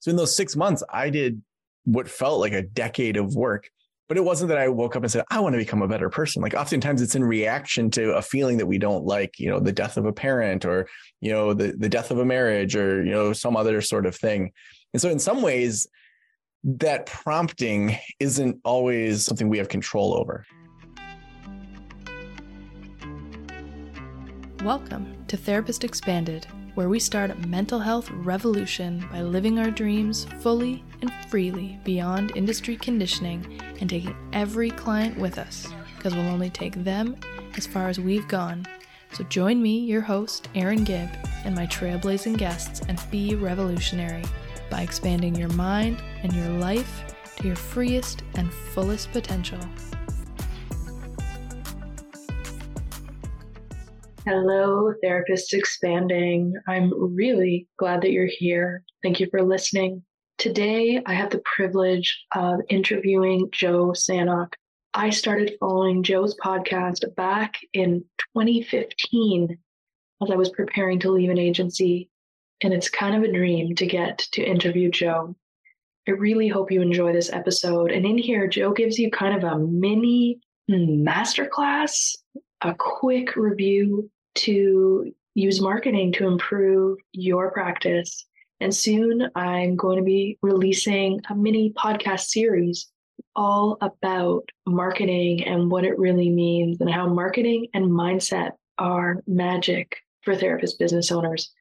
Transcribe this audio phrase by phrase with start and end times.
[0.00, 1.42] So in those six months, I did
[1.84, 3.68] what felt like a decade of work.
[4.08, 6.08] But it wasn't that I woke up and said, I want to become a better
[6.08, 6.40] person.
[6.40, 9.72] Like oftentimes it's in reaction to a feeling that we don't like, you know, the
[9.72, 10.88] death of a parent or,
[11.20, 14.16] you know, the, the death of a marriage or, you know, some other sort of
[14.16, 14.52] thing.
[14.94, 15.86] And so in some ways,
[16.64, 20.46] that prompting isn't always something we have control over.
[24.64, 26.46] Welcome to Therapist Expanded
[26.78, 32.30] where we start a mental health revolution by living our dreams fully and freely beyond
[32.36, 37.16] industry conditioning and taking every client with us, because we'll only take them
[37.56, 38.64] as far as we've gone.
[39.10, 41.08] So join me, your host, Erin Gibb,
[41.44, 44.22] and my trailblazing guests and be revolutionary
[44.70, 49.58] by expanding your mind and your life to your freest and fullest potential.
[54.28, 56.52] Hello, Therapists Expanding.
[56.66, 58.84] I'm really glad that you're here.
[59.02, 60.02] Thank you for listening.
[60.36, 64.52] Today, I have the privilege of interviewing Joe Sanok.
[64.92, 68.04] I started following Joe's podcast back in
[68.36, 69.56] 2015
[70.22, 72.10] as I was preparing to leave an agency,
[72.62, 75.34] and it's kind of a dream to get to interview Joe.
[76.06, 77.92] I really hope you enjoy this episode.
[77.92, 80.38] And in here, Joe gives you kind of a mini
[80.70, 82.14] masterclass,
[82.60, 88.26] a quick review to use marketing to improve your practice.
[88.60, 92.90] And soon I'm going to be releasing a mini podcast series
[93.36, 99.96] all about marketing and what it really means and how marketing and mindset are magic
[100.22, 101.52] for therapist business owners.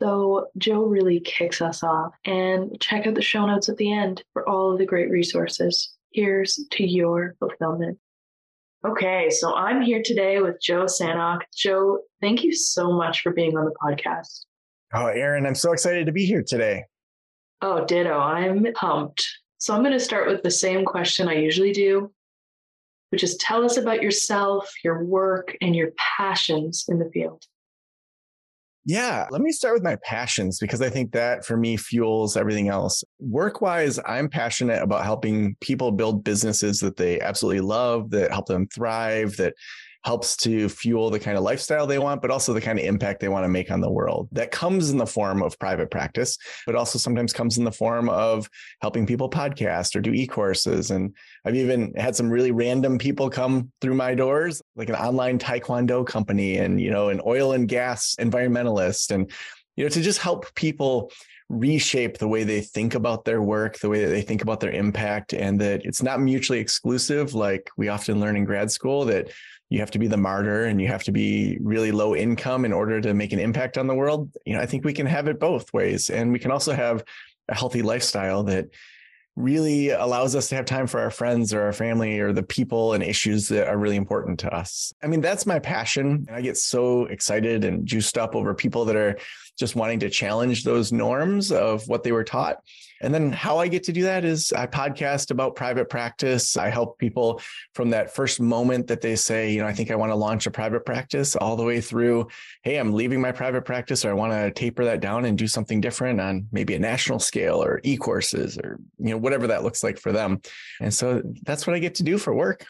[0.00, 4.22] So Joe really kicks us off and check out the show notes at the end
[4.32, 5.94] for all of the great resources.
[6.12, 7.98] Here's to your fulfillment.
[8.84, 11.42] Okay, so I'm here today with Joe Sanok.
[11.56, 14.46] Joe, thank you so much for being on the podcast.
[14.92, 16.84] Oh, Erin, I'm so excited to be here today.
[17.60, 18.18] Oh, ditto.
[18.18, 19.24] I'm pumped.
[19.58, 22.12] So I'm going to start with the same question I usually do,
[23.10, 27.44] which is tell us about yourself, your work, and your passions in the field.
[28.84, 32.68] Yeah, let me start with my passions because I think that for me fuels everything
[32.68, 33.04] else.
[33.20, 38.46] Work wise, I'm passionate about helping people build businesses that they absolutely love, that help
[38.46, 39.54] them thrive, that
[40.04, 43.20] helps to fuel the kind of lifestyle they want, but also the kind of impact
[43.20, 44.28] they want to make on the world.
[44.32, 46.36] That comes in the form of private practice,
[46.66, 48.48] but also sometimes comes in the form of
[48.80, 50.90] helping people podcast or do e courses.
[50.90, 51.14] And
[51.44, 56.06] I've even had some really random people come through my doors, like an online taekwondo
[56.06, 59.12] company and, you know, an oil and gas environmentalist.
[59.12, 59.30] And,
[59.76, 61.12] you know, to just help people
[61.48, 64.70] reshape the way they think about their work, the way that they think about their
[64.70, 69.30] impact, and that it's not mutually exclusive, like we often learn in grad school, that
[69.72, 72.74] you have to be the martyr and you have to be really low income in
[72.74, 74.36] order to make an impact on the world.
[74.44, 76.10] You know, I think we can have it both ways.
[76.10, 77.02] And we can also have
[77.48, 78.68] a healthy lifestyle that
[79.34, 82.92] really allows us to have time for our friends or our family or the people
[82.92, 84.92] and issues that are really important to us.
[85.02, 86.26] I mean, that's my passion.
[86.28, 89.16] And I get so excited and juiced up over people that are
[89.58, 92.58] just wanting to challenge those norms of what they were taught.
[93.02, 96.56] And then how I get to do that is I podcast about private practice.
[96.56, 97.40] I help people
[97.74, 100.46] from that first moment that they say, you know, I think I want to launch
[100.46, 102.28] a private practice all the way through,
[102.62, 105.48] hey, I'm leaving my private practice or I want to taper that down and do
[105.48, 109.82] something different on maybe a national scale or e-courses or, you know, whatever that looks
[109.82, 110.40] like for them.
[110.80, 112.64] And so that's what I get to do for work.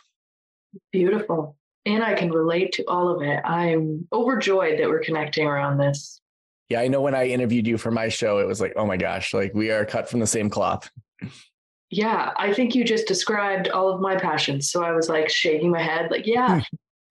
[0.92, 1.56] Beautiful.
[1.84, 3.40] And I can relate to all of it.
[3.44, 6.21] I'm overjoyed that we're connecting around this
[6.72, 8.96] yeah, I know when I interviewed you for my show, it was like, oh my
[8.96, 10.90] gosh, like we are cut from the same cloth.
[11.90, 14.70] Yeah, I think you just described all of my passions.
[14.70, 16.60] So I was like shaking my head, like, yeah.
[16.60, 16.60] Hmm.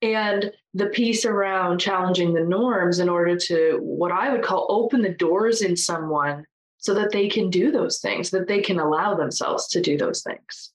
[0.01, 5.03] and the piece around challenging the norms in order to what I would call open
[5.03, 6.45] the doors in someone
[6.77, 10.23] so that they can do those things, that they can allow themselves to do those
[10.23, 10.71] things.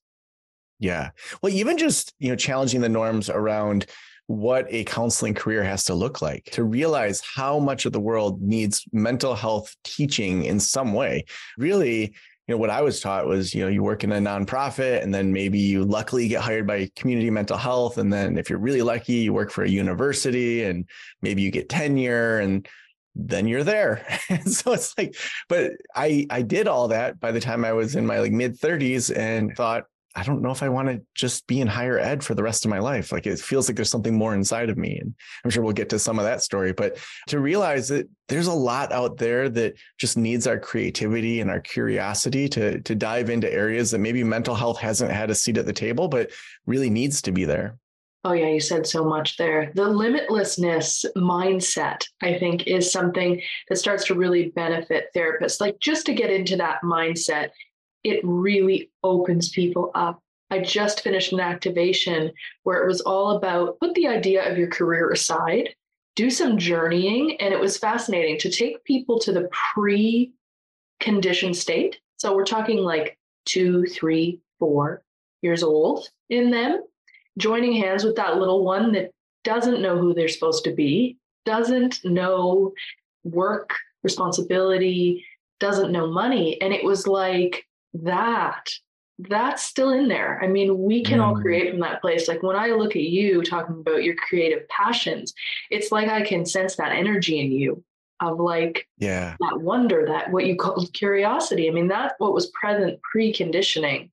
[0.78, 1.10] Yeah.
[1.42, 3.86] Well, even just, you know, challenging the norms around
[4.26, 8.40] what a counseling career has to look like to realize how much of the world
[8.42, 11.24] needs mental health teaching in some way.
[11.58, 12.14] Really,
[12.46, 15.14] you know, what I was taught was, you know, you work in a nonprofit and
[15.14, 17.98] then maybe you luckily get hired by community mental health.
[17.98, 20.88] And then if you're really lucky, you work for a university and
[21.22, 22.68] maybe you get tenure and
[23.14, 24.06] then you're there.
[24.46, 25.16] so it's like,
[25.48, 28.58] but I I did all that by the time I was in my like mid
[28.58, 29.84] 30s and thought,
[30.16, 32.64] I don't know if I want to just be in higher ed for the rest
[32.64, 33.12] of my life.
[33.12, 34.98] Like it feels like there's something more inside of me.
[34.98, 35.14] And
[35.44, 36.96] I'm sure we'll get to some of that story, but
[37.28, 41.60] to realize that there's a lot out there that just needs our creativity and our
[41.60, 45.66] curiosity to, to dive into areas that maybe mental health hasn't had a seat at
[45.66, 46.30] the table, but
[46.64, 47.76] really needs to be there.
[48.26, 49.70] Oh, yeah, you said so much there.
[49.76, 55.60] The limitlessness mindset, I think, is something that starts to really benefit therapists.
[55.60, 57.50] Like, just to get into that mindset,
[58.06, 60.22] it really opens people up.
[60.50, 62.32] I just finished an activation
[62.62, 65.74] where it was all about put the idea of your career aside,
[66.14, 67.36] do some journeying.
[67.40, 70.32] And it was fascinating to take people to the pre
[71.00, 71.98] conditioned state.
[72.16, 75.02] So we're talking like two, three, four
[75.42, 76.82] years old in them
[77.38, 79.10] joining hands with that little one that
[79.42, 82.72] doesn't know who they're supposed to be, doesn't know
[83.24, 85.24] work, responsibility,
[85.58, 86.60] doesn't know money.
[86.60, 87.66] And it was like
[88.04, 88.70] that.
[89.18, 90.38] That's still in there.
[90.42, 91.24] I mean, we can mm.
[91.24, 92.28] all create from that place.
[92.28, 95.32] Like when I look at you talking about your creative passions,
[95.70, 97.82] it's like I can sense that energy in you
[98.20, 102.46] of like yeah that wonder that what you call curiosity i mean that's what was
[102.46, 104.10] present pre-conditioning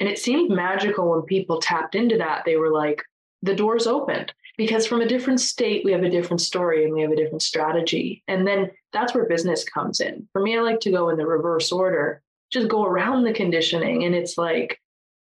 [0.00, 2.44] and it seemed magical when people tapped into that.
[2.44, 3.02] They were like,
[3.42, 7.02] the doors opened because from a different state, we have a different story and we
[7.02, 8.24] have a different strategy.
[8.26, 10.26] And then that's where business comes in.
[10.32, 14.04] For me, I like to go in the reverse order, just go around the conditioning.
[14.04, 14.80] And it's like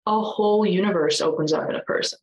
[0.06, 2.18] a whole universe opens up in a person.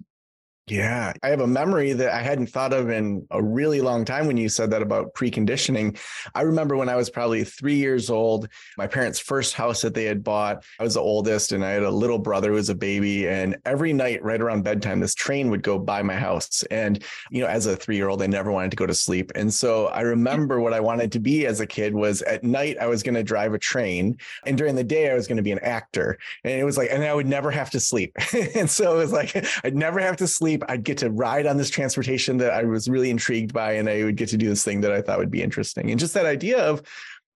[0.67, 4.27] Yeah, I have a memory that I hadn't thought of in a really long time
[4.27, 5.99] when you said that about preconditioning.
[6.35, 8.47] I remember when I was probably three years old,
[8.77, 10.63] my parents' first house that they had bought.
[10.79, 13.27] I was the oldest, and I had a little brother who was a baby.
[13.27, 16.63] And every night, right around bedtime, this train would go by my house.
[16.69, 19.31] And, you know, as a three year old, I never wanted to go to sleep.
[19.33, 22.77] And so I remember what I wanted to be as a kid was at night,
[22.79, 24.15] I was going to drive a train.
[24.45, 26.17] And during the day, I was going to be an actor.
[26.43, 28.15] And it was like, and I would never have to sleep.
[28.55, 29.35] and so it was like,
[29.65, 30.63] I'd never have to sleep sleep.
[30.67, 34.03] I'd get to ride on this transportation that I was really intrigued by, and I
[34.03, 35.91] would get to do this thing that I thought would be interesting.
[35.91, 36.81] And just that idea of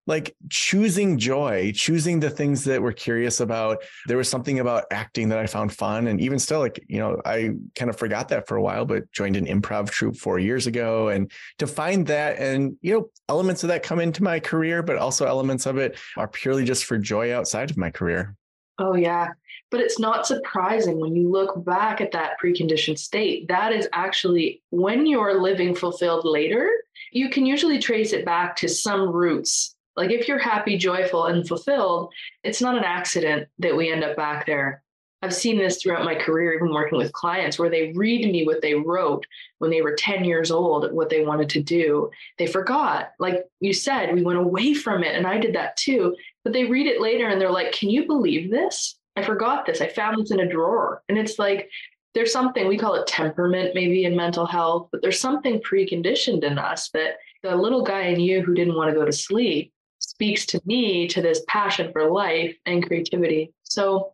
[0.06, 3.82] like choosing joy, choosing the things that we're curious about.
[4.06, 6.08] There was something about acting that I found fun.
[6.08, 9.10] And even still, like, you know, I kind of forgot that for a while, but
[9.12, 11.08] joined an improv troupe four years ago.
[11.08, 14.98] And to find that and, you know, elements of that come into my career, but
[14.98, 18.36] also elements of it are purely just for joy outside of my career.
[18.78, 19.28] Oh, yeah.
[19.74, 23.48] But it's not surprising when you look back at that preconditioned state.
[23.48, 26.70] That is actually when you're living fulfilled later,
[27.10, 29.74] you can usually trace it back to some roots.
[29.96, 32.12] Like if you're happy, joyful, and fulfilled,
[32.44, 34.84] it's not an accident that we end up back there.
[35.22, 38.62] I've seen this throughout my career, even working with clients, where they read me what
[38.62, 39.26] they wrote
[39.58, 42.12] when they were 10 years old, what they wanted to do.
[42.38, 43.10] They forgot.
[43.18, 45.16] Like you said, we went away from it.
[45.16, 46.14] And I did that too.
[46.44, 48.96] But they read it later and they're like, can you believe this?
[49.16, 49.80] I forgot this.
[49.80, 51.02] I found this in a drawer.
[51.08, 51.70] And it's like,
[52.14, 56.58] there's something we call it temperament, maybe in mental health, but there's something preconditioned in
[56.58, 60.46] us that the little guy in you who didn't want to go to sleep speaks
[60.46, 63.52] to me to this passion for life and creativity.
[63.64, 64.12] So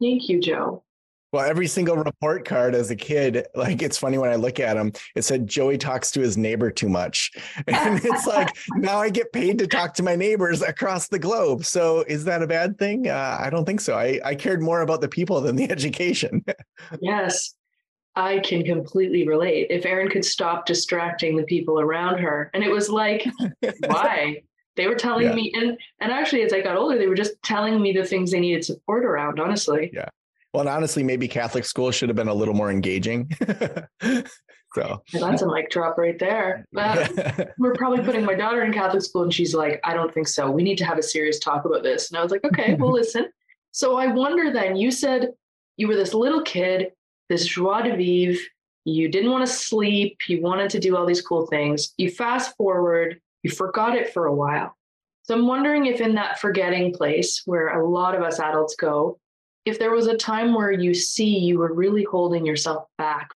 [0.00, 0.82] thank you, Joe.
[1.32, 4.74] Well, every single report card as a kid, like it's funny when I look at
[4.74, 7.30] them, it said Joey talks to his neighbor too much.
[7.66, 11.64] And it's like now I get paid to talk to my neighbors across the globe.
[11.64, 13.08] So is that a bad thing?
[13.08, 13.96] Uh, I don't think so.
[13.96, 16.44] I, I cared more about the people than the education.
[17.00, 17.54] yes,
[18.16, 19.68] I can completely relate.
[19.70, 23.24] If Erin could stop distracting the people around her, and it was like,
[23.86, 24.42] why?
[24.76, 25.34] They were telling yeah.
[25.34, 28.30] me, and and actually, as I got older, they were just telling me the things
[28.30, 29.38] they needed support around.
[29.38, 30.08] Honestly, yeah.
[30.52, 33.30] Well, and honestly, maybe Catholic school should have been a little more engaging.
[34.74, 36.66] so that's a mic drop right there.
[37.58, 40.50] we're probably putting my daughter in Catholic school, and she's like, I don't think so.
[40.50, 42.10] We need to have a serious talk about this.
[42.10, 43.26] And I was like, okay, we'll listen.
[43.70, 45.28] So I wonder then, you said
[45.76, 46.88] you were this little kid,
[47.28, 48.40] this joie de vivre.
[48.84, 50.18] You didn't want to sleep.
[50.26, 51.92] You wanted to do all these cool things.
[51.96, 54.74] You fast forward, you forgot it for a while.
[55.22, 59.20] So I'm wondering if in that forgetting place where a lot of us adults go,
[59.70, 63.30] if there was a time where you see you were really holding yourself back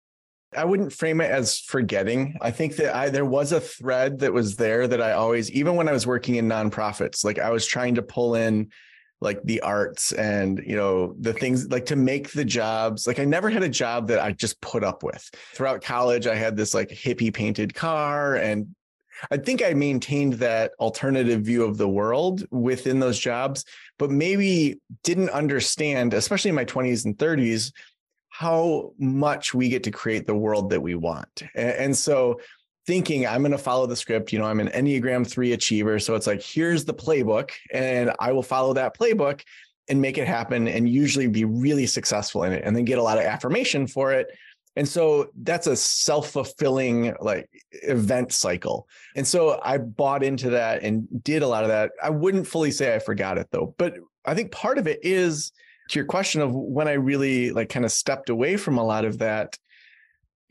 [0.54, 2.36] I wouldn't frame it as forgetting.
[2.42, 5.76] I think that I there was a thread that was there that I always even
[5.76, 8.70] when I was working in nonprofits, like I was trying to pull in
[9.22, 13.24] like the arts and you know the things like to make the jobs like i
[13.24, 16.74] never had a job that i just put up with throughout college i had this
[16.74, 18.74] like hippie painted car and
[19.31, 23.64] I think I maintained that alternative view of the world within those jobs,
[23.99, 27.73] but maybe didn't understand, especially in my 20s and 30s,
[28.29, 31.43] how much we get to create the world that we want.
[31.55, 32.41] And, so
[32.87, 36.14] thinking I'm going to follow the script, you know, I'm an Enneagram 3 achiever, so
[36.14, 39.43] it's like here's the playbook and I will follow that playbook
[39.88, 43.02] and make it happen and usually be really successful in it and then get a
[43.02, 44.29] lot of affirmation for it
[44.76, 47.49] and so that's a self-fulfilling like
[47.83, 48.88] event cycle.
[49.14, 51.93] And so I bought into that and did a lot of that.
[52.02, 55.52] I wouldn't fully say I forgot it though, but I think part of it is
[55.91, 59.05] to your question of when I really like kind of stepped away from a lot
[59.05, 59.59] of that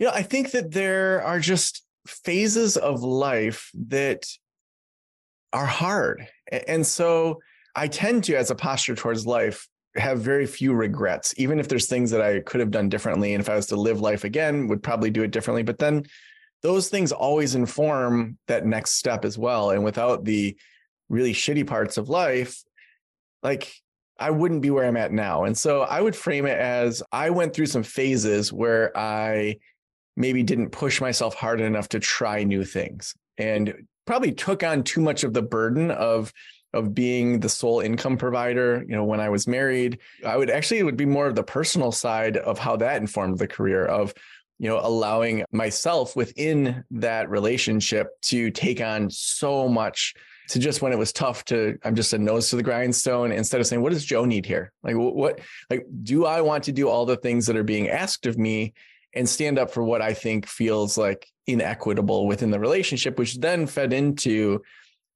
[0.02, 4.26] You know, I think that there are just phases of life that
[5.54, 6.28] are hard.
[6.68, 7.40] And so
[7.76, 11.88] I tend to, as a posture towards life, have very few regrets, even if there's
[11.88, 13.34] things that I could have done differently.
[13.34, 15.64] And if I was to live life again, would probably do it differently.
[15.64, 16.06] But then
[16.62, 19.72] those things always inform that next step as well.
[19.72, 20.56] And without the
[21.10, 22.64] really shitty parts of life,
[23.44, 23.74] like
[24.18, 25.44] I wouldn't be where I'm at now.
[25.44, 29.58] And so I would frame it as I went through some phases where I
[30.16, 33.74] maybe didn't push myself hard enough to try new things and
[34.06, 36.32] probably took on too much of the burden of
[36.74, 40.80] of being the sole income provider you know when i was married i would actually
[40.80, 44.14] it would be more of the personal side of how that informed the career of
[44.60, 50.14] you know allowing myself within that relationship to take on so much
[50.50, 53.60] to just when it was tough to i'm just a nose to the grindstone instead
[53.60, 54.72] of saying what does joe need here?
[54.84, 58.26] Like what like do i want to do all the things that are being asked
[58.26, 58.74] of me
[59.14, 63.68] and stand up for what I think feels like inequitable within the relationship, which then
[63.68, 64.62] fed into,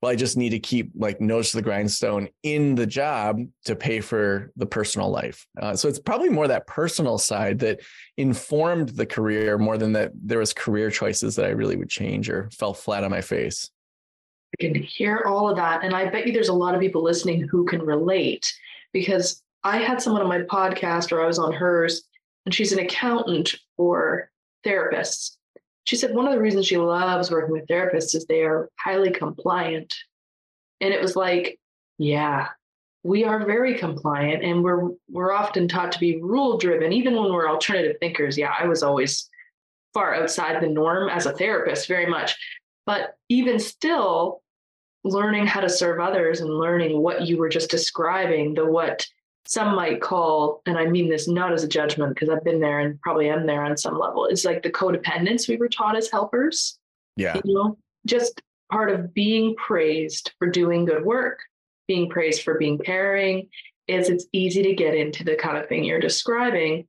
[0.06, 3.76] well, I just need to keep like nose to the grindstone in the job to
[3.76, 5.48] pay for the personal life.
[5.60, 7.82] Uh, so it's probably more that personal side that
[8.16, 12.30] informed the career more than that there was career choices that I really would change
[12.30, 13.72] or fell flat on my face.
[14.62, 15.84] I can hear all of that.
[15.84, 18.46] And I bet you there's a lot of people listening who can relate
[18.94, 22.04] because I had someone on my podcast or I was on hers
[22.46, 24.30] and she's an accountant for
[24.64, 25.35] therapists.
[25.86, 29.12] She said one of the reasons she loves working with therapists is they are highly
[29.12, 29.94] compliant.
[30.82, 31.60] And it was like,
[31.98, 32.50] yeah,
[33.04, 37.32] we are very compliant and we're we're often taught to be rule driven even when
[37.32, 38.38] we're alternative thinkers.
[38.38, 39.30] Yeah, I was always
[39.94, 42.36] far outside the norm as a therapist very much.
[42.86, 44.42] But even still
[45.04, 49.06] learning how to serve others and learning what you were just describing, the what
[49.48, 52.80] some might call, and I mean this not as a judgment because I've been there
[52.80, 56.10] and probably am there on some level, it's like the codependence we were taught as
[56.10, 56.80] helpers.
[57.16, 57.40] Yeah.
[57.44, 61.40] You know, just part of being praised for doing good work,
[61.88, 63.48] being praised for being caring,
[63.88, 66.88] is it's easy to get into the kind of thing you're describing.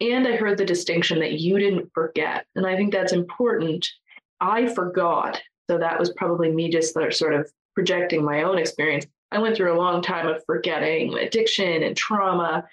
[0.00, 2.46] And I heard the distinction that you didn't forget.
[2.56, 3.86] And I think that's important.
[4.40, 5.40] I forgot.
[5.68, 9.06] So that was probably me just sort of projecting my own experience.
[9.32, 12.64] I went through a long time of forgetting addiction and trauma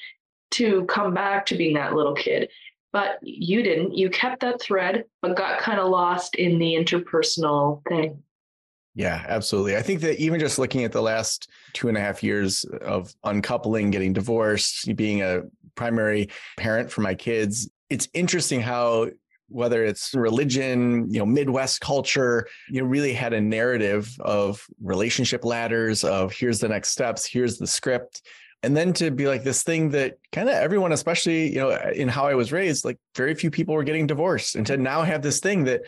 [0.51, 2.49] to come back to being that little kid.
[2.93, 3.95] But you didn't.
[3.95, 8.23] You kept that thread, but got kind of lost in the interpersonal thing.
[8.95, 9.77] Yeah, absolutely.
[9.77, 13.13] I think that even just looking at the last two and a half years of
[13.23, 15.43] uncoupling, getting divorced, being a
[15.75, 19.09] primary parent for my kids, it's interesting how
[19.49, 25.45] whether it's religion, you know, Midwest culture, you know, really had a narrative of relationship
[25.45, 28.21] ladders of here's the next steps, here's the script.
[28.63, 32.07] And then to be like this thing that kind of everyone, especially, you know, in
[32.07, 34.55] how I was raised, like very few people were getting divorced.
[34.55, 34.83] And to mm-hmm.
[34.83, 35.83] now have this thing that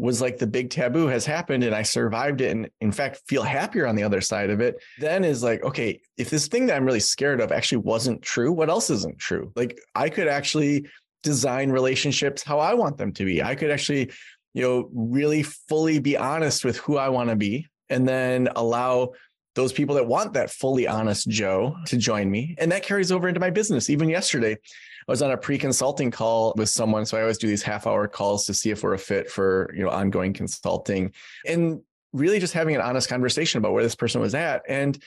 [0.00, 3.42] was like the big taboo has happened and I survived it and in fact feel
[3.42, 6.76] happier on the other side of it, then is like, okay, if this thing that
[6.76, 9.52] I'm really scared of actually wasn't true, what else isn't true?
[9.54, 10.86] Like I could actually
[11.22, 13.42] design relationships how I want them to be.
[13.42, 14.10] I could actually,
[14.54, 19.12] you know, really fully be honest with who I want to be and then allow
[19.54, 22.54] those people that want that fully honest Joe to join me.
[22.58, 23.90] And that carries over into my business.
[23.90, 27.04] Even yesterday, I was on a pre-consulting call with someone.
[27.04, 29.72] So I always do these half hour calls to see if we're a fit for,
[29.74, 31.12] you know, ongoing consulting
[31.46, 31.80] and
[32.12, 34.62] really just having an honest conversation about where this person was at.
[34.68, 35.02] And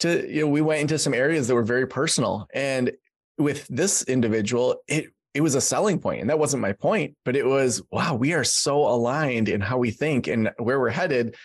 [0.00, 2.46] to, you know, we went into some areas that were very personal.
[2.52, 2.92] And
[3.38, 7.36] with this individual, it it was a selling point and that wasn't my point but
[7.36, 11.36] it was wow we are so aligned in how we think and where we're headed.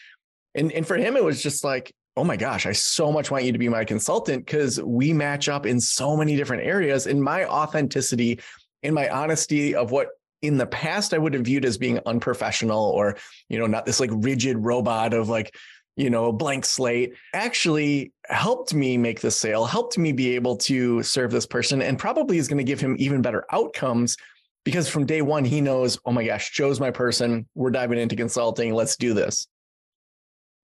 [0.55, 3.43] And and for him it was just like oh my gosh i so much want
[3.43, 7.05] you to be my consultant because we match up in so many different areas.
[7.05, 8.39] In my authenticity
[8.81, 10.07] in my honesty of what
[10.41, 13.15] in the past i would have viewed as being unprofessional or
[13.47, 15.55] you know not this like rigid robot of like
[15.95, 20.55] you know, a blank slate actually helped me make the sale, helped me be able
[20.57, 24.17] to serve this person, and probably is going to give him even better outcomes
[24.63, 27.45] because from day one, he knows, oh my gosh, Joe's my person.
[27.53, 28.73] We're diving into consulting.
[28.73, 29.47] Let's do this.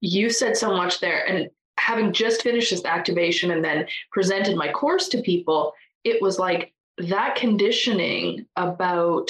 [0.02, 1.28] You said so much there.
[1.28, 6.40] And having just finished this activation and then presented my course to people, it was
[6.40, 9.30] like that conditioning about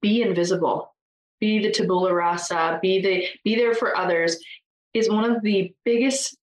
[0.00, 0.94] be invisible,
[1.38, 4.38] be the tabula rasa, be the be there for others
[4.94, 6.36] is one of the biggest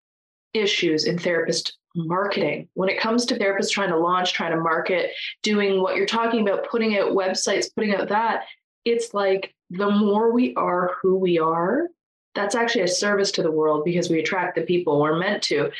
[0.52, 2.68] issues in therapist marketing.
[2.74, 5.10] When it comes to therapists trying to launch, trying to market,
[5.42, 8.44] doing what you're talking about, putting out websites, putting out that,
[8.84, 11.88] it's like the more we are who we are,
[12.34, 15.70] that's actually a service to the world because we attract the people we're meant to.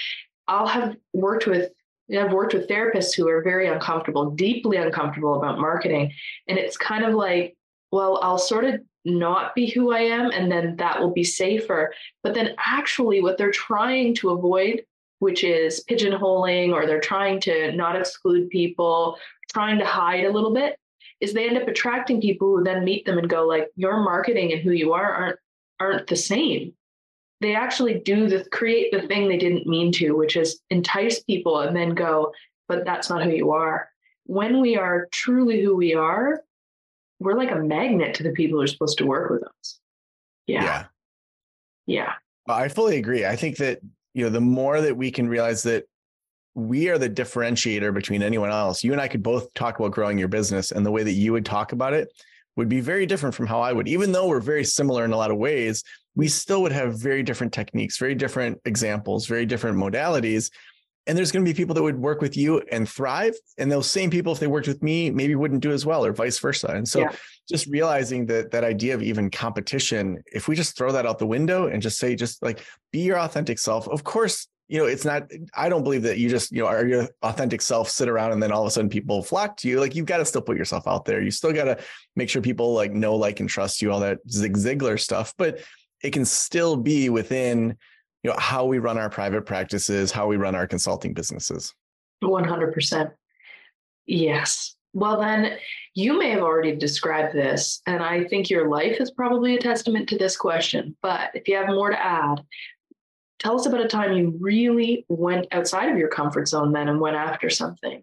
[0.47, 1.71] I'll have worked with
[2.15, 6.13] I've worked with therapists who are very uncomfortable, deeply uncomfortable about marketing.
[6.47, 7.57] And it's kind of like,
[7.91, 11.93] well, I'll sort of not be who I am and then that will be safer.
[12.23, 14.85] But then actually, what they're trying to avoid,
[15.19, 19.19] which is pigeonholing, or they're trying to not exclude people,
[19.53, 20.79] trying to hide a little bit,
[21.21, 24.53] is they end up attracting people who then meet them and go like, your marketing
[24.53, 25.39] and who you are aren't
[25.81, 26.73] aren't the same.
[27.41, 31.61] They actually do the create the thing they didn't mean to, which is entice people
[31.61, 32.33] and then go,
[32.69, 33.89] but that's not who you are.
[34.27, 36.43] When we are truly who we are,
[37.21, 39.81] we're like a magnet to the people who are supposed to work with us.
[40.47, 40.65] Yeah.
[40.65, 40.85] Yeah.
[41.87, 42.13] yeah.
[42.49, 43.25] I fully agree.
[43.25, 43.81] I think that,
[44.13, 45.85] you know, the more that we can realize that
[46.55, 48.85] we are the differentiator between anyone else.
[48.85, 51.33] You and I could both talk about growing your business, and the way that you
[51.33, 52.13] would talk about it
[52.57, 53.89] would be very different from how I would.
[53.89, 55.83] Even though we're very similar in a lot of ways,
[56.15, 60.51] we still would have very different techniques, very different examples, very different modalities
[61.07, 63.91] and there's going to be people that would work with you and thrive and those
[63.91, 66.69] same people if they worked with me maybe wouldn't do as well or vice versa.
[66.69, 67.13] And so yeah.
[67.49, 71.27] just realizing that that idea of even competition if we just throw that out the
[71.27, 73.89] window and just say just like be your authentic self.
[73.89, 76.87] Of course you know it's not i don't believe that you just you know are
[76.87, 79.79] your authentic self sit around and then all of a sudden people flock to you.
[79.79, 81.21] Like you've got to still put yourself out there.
[81.21, 81.79] You still got to
[82.17, 85.35] make sure people like know like and trust you all that Zig Ziglar stuff.
[85.37, 85.61] But
[86.03, 87.77] it can still be within
[88.25, 91.73] you know how we run our private practices how we run our consulting businesses.
[92.23, 93.13] 100%
[94.07, 94.75] yes.
[94.95, 95.59] Well then
[95.95, 100.09] you may have already described this and i think your life is probably a testament
[100.09, 102.43] to this question but if you have more to add
[103.39, 107.01] tell us about a time you really went outside of your comfort zone then and
[107.01, 108.03] went after something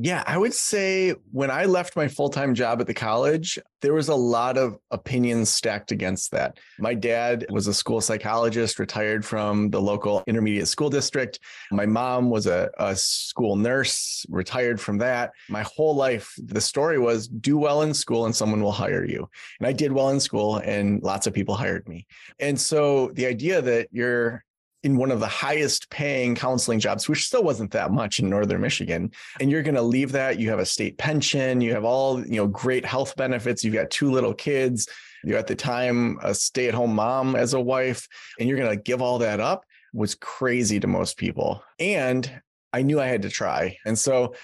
[0.00, 3.92] yeah, I would say when I left my full time job at the college, there
[3.92, 6.58] was a lot of opinions stacked against that.
[6.78, 11.40] My dad was a school psychologist, retired from the local intermediate school district.
[11.72, 15.32] My mom was a, a school nurse, retired from that.
[15.48, 19.28] My whole life, the story was do well in school and someone will hire you.
[19.58, 22.06] And I did well in school and lots of people hired me.
[22.38, 24.44] And so the idea that you're
[24.84, 28.60] in one of the highest paying counseling jobs, which still wasn't that much in northern
[28.60, 29.10] Michigan.
[29.40, 30.38] And you're going to leave that.
[30.38, 33.90] You have a state pension, you have all, you know, great health benefits, you've got
[33.90, 34.88] two little kids,
[35.24, 38.06] you're at the time a stay-at-home mom as a wife,
[38.38, 41.62] and you're going to give all that up was crazy to most people.
[41.80, 42.40] And
[42.72, 43.78] I knew I had to try.
[43.84, 44.34] And so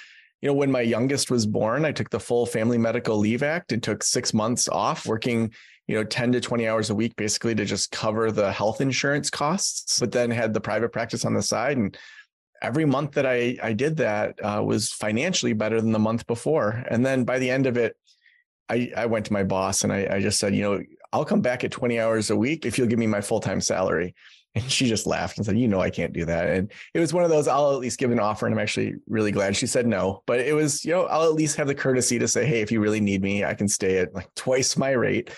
[0.45, 3.73] you know, when my youngest was born, I took the full Family Medical Leave Act
[3.73, 5.55] and took six months off working
[5.87, 9.31] you know 10 to 20 hours a week basically to just cover the health insurance
[9.31, 11.97] costs but then had the private practice on the side and
[12.63, 16.85] every month that i i did that uh, was financially better than the month before
[16.91, 17.97] and then by the end of it
[18.69, 21.41] i i went to my boss and I, I just said you know i'll come
[21.41, 24.15] back at 20 hours a week if you'll give me my full-time salary
[24.57, 26.49] and she just laughed and said, You know, I can't do that.
[26.49, 28.47] And it was one of those, I'll at least give an offer.
[28.47, 30.23] And I'm actually really glad she said no.
[30.27, 32.71] But it was, you know, I'll at least have the courtesy to say, Hey, if
[32.71, 35.33] you really need me, I can stay at like twice my rate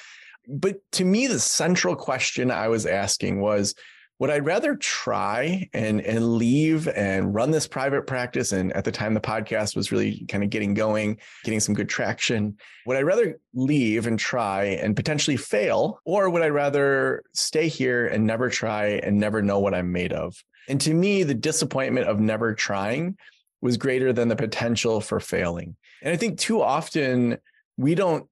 [0.46, 3.74] but to me, the central question I was asking was,
[4.18, 8.52] would I rather try and and leave and run this private practice?
[8.52, 11.88] And at the time, the podcast was really kind of getting going, getting some good
[11.88, 12.56] traction.
[12.86, 18.06] Would I rather leave and try and potentially fail, or would I rather stay here
[18.06, 20.42] and never try and never know what I'm made of?
[20.68, 23.18] And to me, the disappointment of never trying
[23.60, 25.76] was greater than the potential for failing.
[26.02, 27.38] And I think too often
[27.76, 28.28] we don't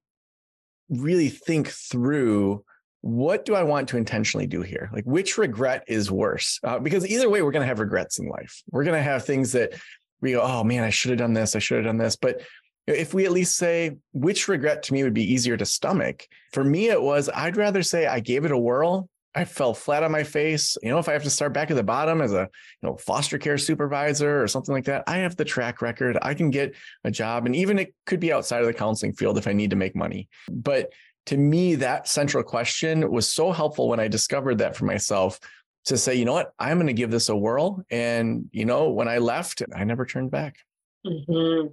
[0.89, 2.63] really think through
[3.01, 4.89] what do I want to intentionally do here?
[4.91, 6.59] Like, which regret is worse?
[6.63, 8.63] Uh, because either way, we're going to have regrets in life.
[8.71, 9.73] We're going to have things that
[10.21, 11.55] we go, oh man, I should have done this.
[11.55, 12.15] I should have done this.
[12.15, 12.41] But
[12.87, 16.63] if we at least say which regret to me would be easier to stomach, for
[16.63, 20.11] me, it was I'd rather say I gave it a whirl I fell flat on
[20.11, 20.77] my face.
[20.81, 22.49] You know, if I have to start back at the bottom as a
[22.81, 26.17] you know foster care supervisor or something like that, I have the track record.
[26.21, 29.37] I can get a job, and even it could be outside of the counseling field
[29.37, 30.29] if I need to make money.
[30.49, 30.93] But
[31.27, 35.39] to me, that central question was so helpful when I discovered that for myself
[35.85, 37.83] to say, you know what, I'm going to give this a whirl.
[37.91, 40.57] And you know, when I left, I never turned back.
[41.05, 41.67] Mm-hmm.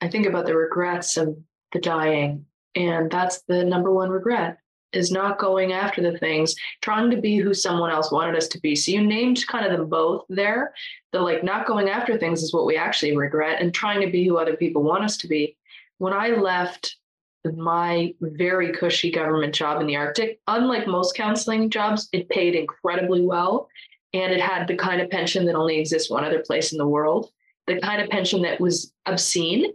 [0.00, 1.36] I think about the regrets of
[1.72, 4.58] the dying, and that's the number one regret
[4.92, 8.60] is not going after the things, trying to be who someone else wanted us to
[8.60, 8.74] be.
[8.74, 10.72] So you named kind of them both there.
[11.12, 14.26] The like not going after things is what we actually regret, and trying to be
[14.26, 15.56] who other people want us to be.
[15.98, 16.96] When I left
[17.44, 23.22] my very cushy government job in the Arctic, unlike most counseling jobs, it paid incredibly
[23.22, 23.68] well.
[24.14, 26.86] And it had the kind of pension that only exists one other place in the
[26.86, 27.30] world,
[27.66, 29.72] the kind of pension that was obscene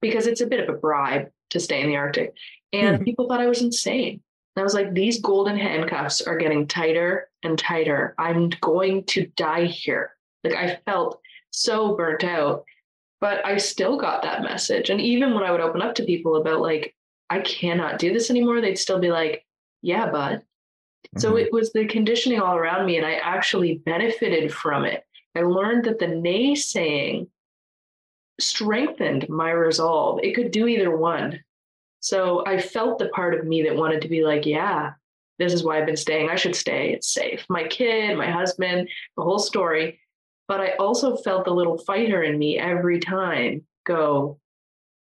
[0.00, 2.34] because it's a bit of a bribe to stay in the Arctic.
[2.72, 3.04] And mm-hmm.
[3.04, 4.22] people thought I was insane.
[4.56, 8.14] I was like, these golden handcuffs are getting tighter and tighter.
[8.18, 10.12] I'm going to die here.
[10.44, 12.64] Like I felt so burnt out,
[13.20, 14.90] but I still got that message.
[14.90, 16.94] And even when I would open up to people about like
[17.30, 19.46] I cannot do this anymore, they'd still be like,
[19.80, 20.38] yeah, bud.
[20.38, 21.20] Mm-hmm.
[21.20, 25.04] So it was the conditioning all around me, and I actually benefited from it.
[25.34, 27.28] I learned that the naysaying
[28.38, 30.20] strengthened my resolve.
[30.22, 31.42] It could do either one.
[32.02, 34.92] So I felt the part of me that wanted to be like, yeah,
[35.38, 36.28] this is why I've been staying.
[36.28, 36.92] I should stay.
[36.92, 37.46] It's safe.
[37.48, 40.00] My kid, my husband, the whole story.
[40.48, 44.40] But I also felt the little fighter in me every time go,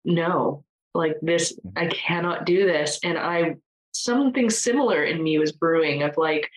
[0.04, 1.92] no, like this, I mm-hmm.
[1.92, 3.00] cannot do this.
[3.04, 3.58] And I,
[3.92, 6.50] something similar in me was brewing of like,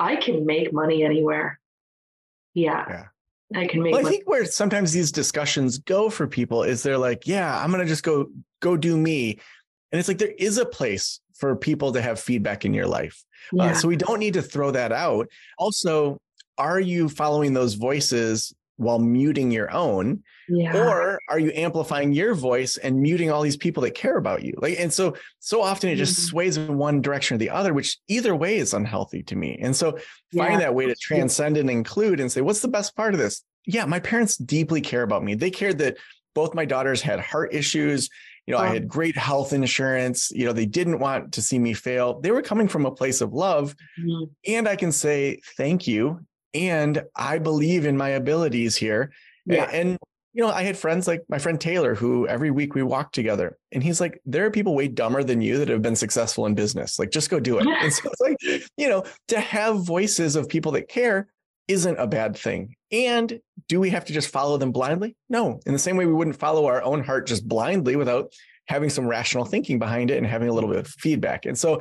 [0.00, 1.60] I can make money anywhere.
[2.54, 2.84] Yeah.
[2.88, 3.04] yeah.
[3.54, 3.94] I can make.
[3.94, 7.70] Well, I think where sometimes these discussions go for people is they're like, yeah, I'm
[7.70, 8.28] going to just go,
[8.60, 9.38] go do me.
[9.92, 13.22] And it's like, there is a place for people to have feedback in your life.
[13.52, 13.70] Uh, yeah.
[13.70, 15.28] Uh, so we don't need to throw that out.
[15.58, 16.18] Also,
[16.58, 20.22] are you following those voices while muting your own?
[20.48, 20.76] Yeah.
[20.76, 24.54] Or are you amplifying your voice and muting all these people that care about you?
[24.58, 26.28] Like, and so, so often it just mm-hmm.
[26.28, 29.58] sways in one direction or the other, which either way is unhealthy to me.
[29.60, 29.98] And so
[30.36, 33.42] find that way to transcend and include and say, what's the best part of this?
[33.66, 35.34] Yeah, my parents deeply care about me.
[35.34, 35.96] They cared that
[36.34, 38.08] both my daughters had heart issues
[38.46, 40.30] you know, I had great health insurance.
[40.30, 42.20] You know, they didn't want to see me fail.
[42.20, 43.74] They were coming from a place of love.
[44.00, 44.24] Mm-hmm.
[44.46, 46.20] And I can say thank you.
[46.54, 49.12] And I believe in my abilities here.
[49.46, 49.64] Yeah.
[49.64, 49.98] And,
[50.32, 53.58] you know, I had friends like my friend Taylor, who every week we walk together.
[53.72, 56.54] And he's like, there are people way dumber than you that have been successful in
[56.54, 57.00] business.
[57.00, 57.66] Like, just go do it.
[57.66, 61.28] and so it's like, you know, to have voices of people that care
[61.68, 62.76] isn't a bad thing.
[62.92, 65.16] And do we have to just follow them blindly?
[65.28, 65.60] No.
[65.66, 68.32] In the same way, we wouldn't follow our own heart just blindly without
[68.68, 71.46] having some rational thinking behind it and having a little bit of feedback.
[71.46, 71.80] And so,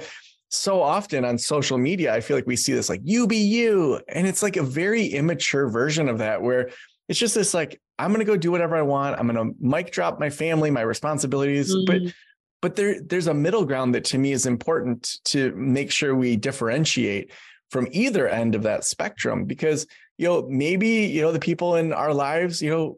[0.50, 4.00] so often on social media, I feel like we see this like you be you.
[4.08, 6.70] And it's like a very immature version of that where
[7.08, 9.20] it's just this like, I'm going to go do whatever I want.
[9.20, 11.74] I'm going to mic drop my family, my responsibilities.
[11.74, 11.86] Mm.
[11.86, 12.14] But
[12.62, 16.36] but there there's a middle ground that to me is important to make sure we
[16.36, 17.32] differentiate
[17.72, 19.86] from either end of that spectrum because
[20.18, 22.98] you know maybe you know the people in our lives you know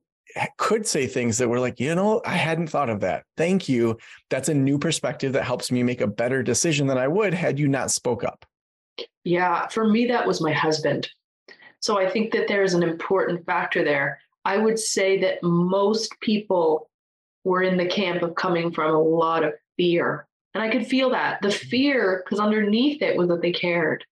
[0.58, 3.24] could say things that were like you know i hadn't thought of that.
[3.38, 3.98] Thank you.
[4.30, 7.60] That's a new perspective that helps me make a better decision than i would had
[7.60, 8.46] you not spoke up.
[9.24, 11.10] Yeah for me that was my husband.
[11.80, 14.20] So i think that there's an important factor there.
[14.46, 16.90] I would say that most people
[17.44, 21.10] were in the camp of coming from a lot of fear and i could feel
[21.12, 21.42] that.
[21.42, 21.70] The mm-hmm.
[21.70, 24.04] fear because underneath it was that they cared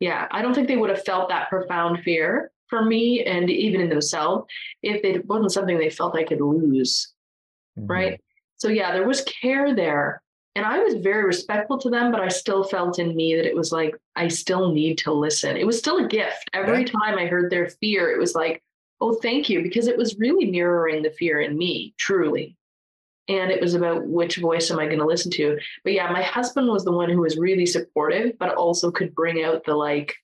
[0.00, 3.80] yeah, I don't think they would have felt that profound fear for me and even
[3.80, 4.46] in themselves
[4.82, 7.12] if it wasn't something they felt I could lose.
[7.78, 7.86] Mm-hmm.
[7.86, 8.20] Right.
[8.56, 10.22] So, yeah, there was care there.
[10.54, 13.54] And I was very respectful to them, but I still felt in me that it
[13.54, 15.56] was like, I still need to listen.
[15.56, 16.48] It was still a gift.
[16.54, 16.86] Every yeah.
[16.86, 18.62] time I heard their fear, it was like,
[19.02, 22.56] oh, thank you, because it was really mirroring the fear in me, truly
[23.28, 25.58] and it was about which voice am I going to listen to.
[25.84, 29.42] But yeah, my husband was the one who was really supportive, but also could bring
[29.42, 30.14] out the like,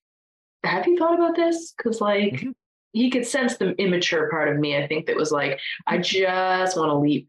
[0.64, 1.74] have you thought about this?
[1.76, 2.50] Because like mm-hmm.
[2.92, 4.76] he could sense the immature part of me.
[4.76, 7.28] I think that was like, I just want to leap.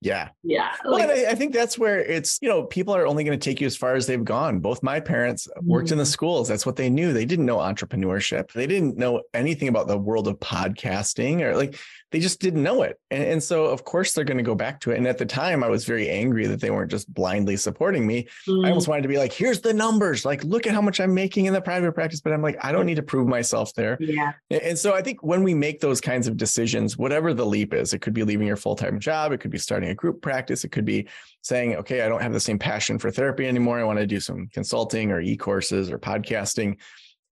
[0.00, 0.30] Yeah.
[0.42, 0.72] Yeah.
[0.84, 3.44] Well, like, I, I, think that's where it's, you know, people are only going to
[3.50, 4.58] take you as far as they've gone.
[4.58, 5.92] Both my parents worked mm-hmm.
[5.92, 6.10] in the mm-hmm.
[6.10, 6.48] schools.
[6.48, 7.12] That's what they knew.
[7.12, 8.50] They didn't know entrepreneurship.
[8.50, 11.78] They didn't know anything about the world of podcasting or like
[12.12, 13.00] they just didn't know it.
[13.10, 14.98] And, and so, of course, they're going to go back to it.
[14.98, 18.28] And at the time, I was very angry that they weren't just blindly supporting me.
[18.46, 18.66] Mm.
[18.66, 20.24] I almost wanted to be like, here's the numbers.
[20.24, 22.20] Like, look at how much I'm making in the private practice.
[22.20, 23.96] But I'm like, I don't need to prove myself there.
[23.98, 24.32] Yeah.
[24.50, 27.94] And so I think when we make those kinds of decisions, whatever the leap is,
[27.94, 30.64] it could be leaving your full time job, it could be starting a group practice,
[30.64, 31.08] it could be
[31.40, 33.80] saying, okay, I don't have the same passion for therapy anymore.
[33.80, 36.76] I want to do some consulting or e courses or podcasting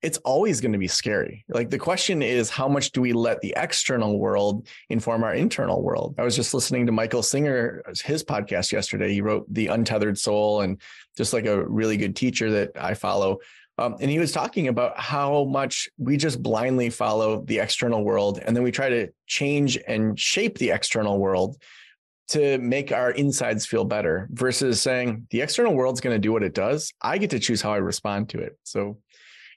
[0.02, 1.44] it's always going to be scary.
[1.48, 5.80] Like the question is, how much do we let the external world inform our internal
[5.80, 6.16] world?
[6.18, 9.12] I was just listening to Michael Singer, his podcast yesterday.
[9.12, 10.80] He wrote The Untethered Soul and
[11.16, 13.38] just like a really good teacher that I follow.
[13.78, 18.38] Um, and he was talking about how much we just blindly follow the external world
[18.44, 21.56] and then we try to change and shape the external world
[22.28, 26.42] to make our insides feel better versus saying the external world's going to do what
[26.42, 26.92] it does.
[27.00, 28.58] I get to choose how I respond to it.
[28.62, 28.98] So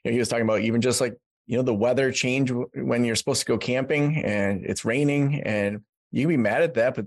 [0.04, 3.16] know, he was talking about even just like you know the weather change when you're
[3.16, 5.80] supposed to go camping and it's raining and
[6.10, 7.06] you can be mad at that but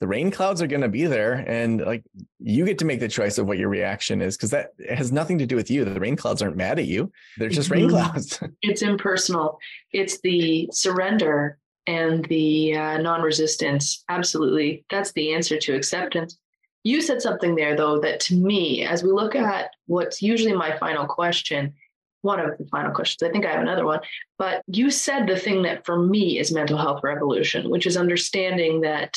[0.00, 2.04] the rain clouds are going to be there and like
[2.38, 5.38] you get to make the choice of what your reaction is because that has nothing
[5.38, 5.84] to do with you.
[5.84, 7.10] The rain clouds aren't mad at you.
[7.38, 7.96] They're just rain mm-hmm.
[7.96, 8.40] clouds.
[8.62, 9.58] It's impersonal.
[9.92, 14.04] It's the surrender and the uh, non-resistance.
[14.08, 14.84] Absolutely.
[14.90, 16.38] That's the answer to acceptance.
[16.82, 20.76] You said something there though that to me as we look at what's usually my
[20.76, 21.72] final question
[22.26, 23.22] one of the final questions.
[23.22, 24.00] I think I have another one.
[24.36, 28.80] But you said the thing that for me is mental health revolution, which is understanding
[28.80, 29.16] that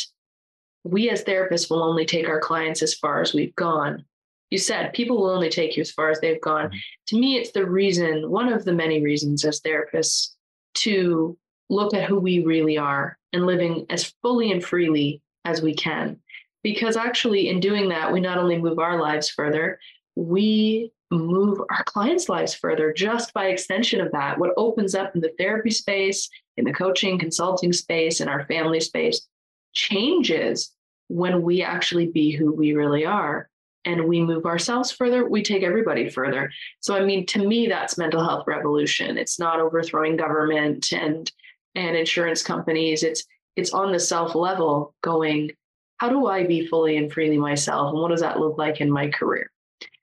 [0.84, 4.06] we as therapists will only take our clients as far as we've gone.
[4.52, 6.68] You said people will only take you as far as they've gone.
[6.68, 6.78] Mm-hmm.
[7.08, 10.36] To me, it's the reason, one of the many reasons as therapists
[10.76, 11.38] to
[11.70, 16.20] look at who we really are and living as fully and freely as we can.
[16.64, 19.80] Because actually, in doing that, we not only move our lives further,
[20.16, 24.38] we move our clients' lives further just by extension of that.
[24.38, 28.80] What opens up in the therapy space, in the coaching, consulting space, in our family
[28.80, 29.28] space
[29.74, 30.74] changes
[31.08, 33.50] when we actually be who we really are
[33.86, 36.52] and we move ourselves further, we take everybody further.
[36.82, 39.18] So I mean to me that's mental health revolution.
[39.18, 41.32] It's not overthrowing government and
[41.76, 43.04] and insurance companies.
[43.04, 45.52] It's it's on the self level going
[45.98, 48.92] how do I be fully and freely myself and what does that look like in
[48.92, 49.50] my career?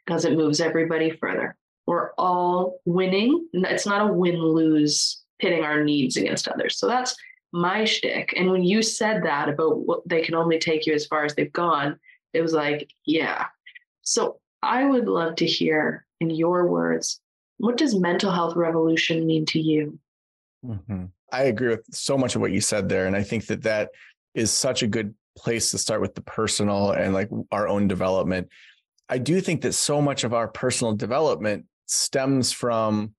[0.07, 1.57] Because it moves everybody further.
[1.87, 3.49] We're all winning.
[3.53, 6.79] It's not a win lose pitting our needs against others.
[6.79, 7.16] So that's
[7.53, 8.35] my shtick.
[8.37, 11.35] And when you said that about what they can only take you as far as
[11.35, 11.99] they've gone,
[12.33, 13.47] it was like, yeah.
[14.03, 17.21] So I would love to hear in your words,
[17.59, 19.99] what does mental health revolution mean to you?
[20.64, 21.07] Mm-hmm.
[21.33, 23.07] I agree with so much of what you said there.
[23.07, 23.90] And I think that that
[24.35, 28.49] is such a good place to start with the personal and like our own development.
[29.09, 33.14] I do think that so much of our personal development stems from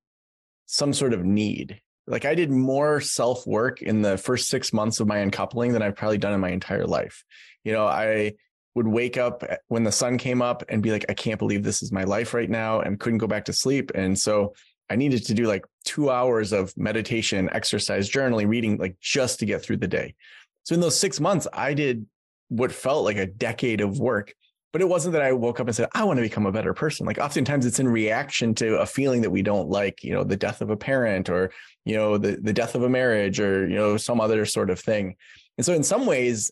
[0.65, 4.99] some sort of need like I did more self work in the first six months
[4.99, 7.23] of my uncoupling than I've probably done in my entire life.
[7.63, 8.33] You know, I
[8.75, 11.63] would wake up eh, when the sun came up and be like, I can't believe
[11.63, 13.91] this is my life right now, and couldn't go back to sleep.
[13.93, 14.53] And so
[14.89, 19.45] I needed to do like two hours of meditation, exercise, journaling, reading, like just to
[19.45, 20.15] get through the day.
[20.63, 22.05] So in those six months, I did
[22.47, 24.33] what felt like a decade of work
[24.77, 26.71] but it wasn't that I woke up and said, I want to become a better
[26.71, 27.07] person.
[27.07, 30.37] Like oftentimes it's in reaction to a feeling that we don't like, you know, the
[30.37, 31.49] death of a parent or,
[31.83, 34.79] you know, the, the death of a marriage or, you know, some other sort of
[34.79, 35.15] thing.
[35.57, 36.51] And so in some ways,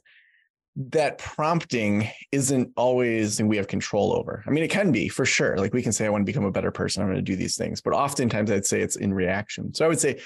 [0.76, 4.44] that prompting isn't always thing we have control over.
[4.48, 5.56] I mean, it can be for sure.
[5.58, 7.04] Like we can say, I want to become a better person.
[7.04, 7.80] I'm going to do these things.
[7.80, 9.72] But oftentimes I'd say it's in reaction.
[9.76, 10.20] So I would say,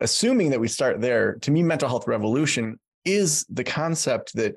[0.00, 4.54] assuming that we start there, to me, mental health revolution is the concept that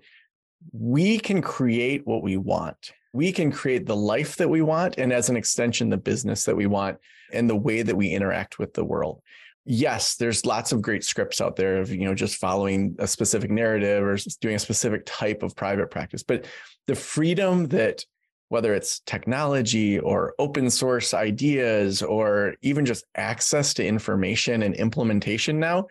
[0.72, 2.94] we can create what we want.
[3.14, 6.56] We can create the life that we want, and as an extension, the business that
[6.56, 6.98] we want,
[7.32, 9.22] and the way that we interact with the world.
[9.66, 13.52] Yes, there's lots of great scripts out there of you know just following a specific
[13.52, 16.46] narrative or doing a specific type of private practice, but
[16.88, 18.04] the freedom that
[18.50, 25.60] whether it's technology or open source ideas or even just access to information and implementation
[25.60, 25.88] now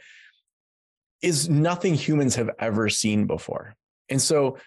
[1.22, 3.74] is nothing humans have ever seen before.
[4.08, 4.58] And so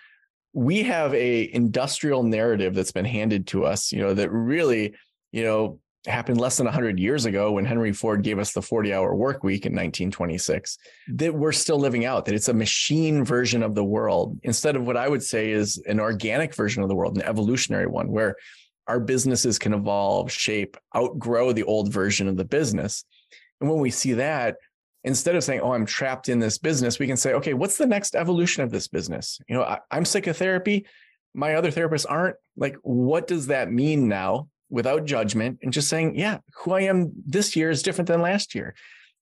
[0.53, 4.95] we have a industrial narrative that's been handed to us, you know, that really,
[5.31, 8.93] you know, happened less than 100 years ago when Henry Ford gave us the 40
[8.93, 10.77] hour work week in 1926
[11.15, 14.85] that we're still living out that it's a machine version of the world instead of
[14.85, 18.35] what I would say is an organic version of the world an evolutionary one where
[18.87, 23.03] our businesses can evolve shape outgrow the old version of the business.
[23.59, 24.57] And when we see that
[25.05, 27.85] instead of saying, oh, I'm trapped in this business, we can say, okay, what's the
[27.85, 29.39] next evolution of this business?
[29.47, 30.85] You know, I, I'm psychotherapy.
[31.33, 32.35] My other therapists aren't.
[32.57, 37.11] Like, what does that mean now without judgment and just saying, yeah, who I am
[37.25, 38.73] this year is different than last year.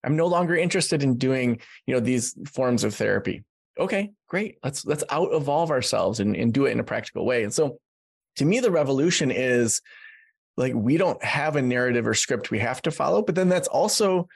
[0.06, 3.44] I'm no longer interested in doing, you know, these forms of therapy.
[3.78, 4.58] Okay, great.
[4.64, 7.44] Let's let's out evolve ourselves and, and do it in a practical way.
[7.44, 7.80] And so
[8.38, 9.82] to me, the revolution is
[10.56, 13.68] like we don't have a narrative or script we have to follow, but then that's
[13.68, 14.28] also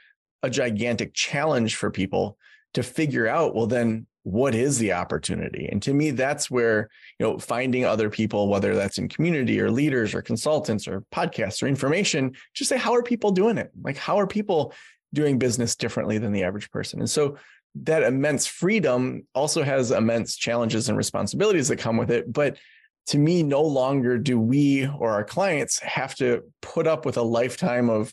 [0.42, 2.38] a gigantic challenge for people
[2.74, 5.68] to figure out well then what is the opportunity?
[5.72, 9.70] And to me that's where you know finding other people whether that's in community or
[9.70, 13.70] leaders or consultants or podcasts or information just say how are people doing it?
[13.82, 14.74] Like how are people
[15.14, 17.00] doing business differently than the average person?
[17.00, 17.38] And so
[17.84, 22.30] that immense freedom also has immense challenges and responsibilities that come with it.
[22.30, 22.58] But
[23.08, 27.22] to me no longer do we or our clients have to put up with a
[27.22, 28.12] lifetime of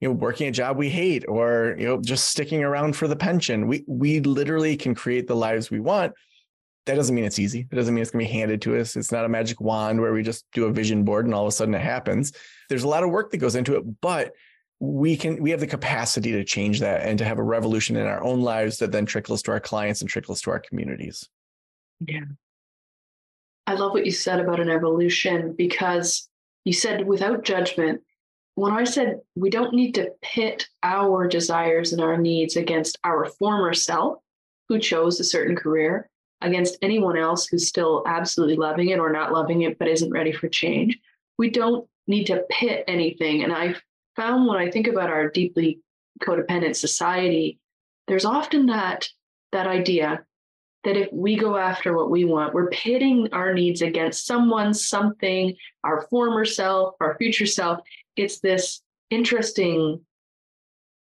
[0.00, 3.16] you know working a job we hate or you know just sticking around for the
[3.16, 3.66] pension.
[3.66, 6.12] We we literally can create the lives we want.
[6.86, 7.66] That doesn't mean it's easy.
[7.70, 8.96] It doesn't mean it's going to be handed to us.
[8.96, 11.48] It's not a magic wand where we just do a vision board and all of
[11.48, 12.32] a sudden it happens.
[12.70, 14.32] There's a lot of work that goes into it but
[14.80, 18.06] we can we have the capacity to change that and to have a revolution in
[18.06, 21.28] our own lives that then trickles to our clients and trickles to our communities.
[22.06, 22.20] Yeah.
[23.66, 26.28] I love what you said about an evolution because
[26.64, 28.02] you said without judgment
[28.58, 33.26] when I said we don't need to pit our desires and our needs against our
[33.26, 34.18] former self
[34.68, 39.32] who chose a certain career against anyone else who's still absolutely loving it or not
[39.32, 40.98] loving it but isn't ready for change,
[41.38, 43.44] we don't need to pit anything.
[43.44, 43.76] And I
[44.16, 45.78] found when I think about our deeply
[46.20, 47.60] codependent society,
[48.08, 49.08] there's often that
[49.52, 50.24] that idea
[50.84, 55.56] that if we go after what we want, we're pitting our needs against someone, something,
[55.84, 57.80] our former self, our future self.
[58.18, 60.04] It's this interesting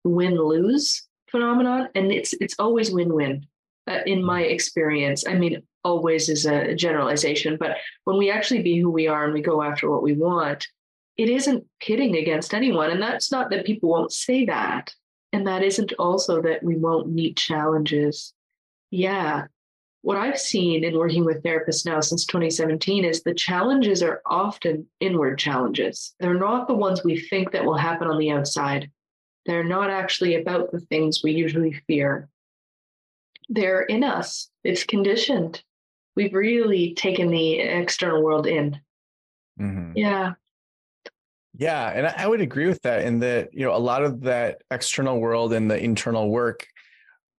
[0.03, 3.45] win-lose phenomenon, and it's it's always win-win
[3.87, 5.27] uh, in my experience.
[5.27, 9.33] I mean, always is a generalization, but when we actually be who we are and
[9.33, 10.67] we go after what we want,
[11.17, 12.91] it isn't pitting against anyone.
[12.91, 14.93] And that's not that people won't say that.
[15.33, 18.33] And that isn't also that we won't meet challenges.
[18.89, 19.45] Yeah.
[20.01, 24.87] What I've seen in working with therapists now since 2017 is the challenges are often
[24.99, 26.15] inward challenges.
[26.19, 28.89] They're not the ones we think that will happen on the outside.
[29.45, 32.29] They're not actually about the things we usually fear.
[33.49, 34.49] They're in us.
[34.63, 35.63] It's conditioned.
[36.15, 38.79] We've really taken the external world in.
[39.59, 39.93] Mm-hmm.
[39.95, 40.33] Yeah.
[41.57, 44.61] Yeah, and I would agree with that in that, you know, a lot of that
[44.71, 46.65] external world and the internal work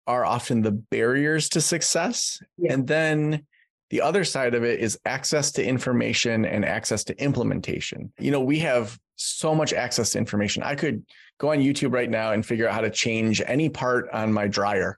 [0.10, 2.42] are often the barriers to success.
[2.58, 2.74] Yeah.
[2.74, 3.46] And then
[3.92, 8.12] the other side of it is access to information and access to implementation.
[8.18, 10.64] You know, we have so much access to information.
[10.64, 11.06] I could
[11.38, 14.48] go on YouTube right now and figure out how to change any part on my
[14.48, 14.98] dryer.